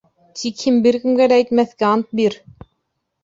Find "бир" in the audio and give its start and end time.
2.21-2.39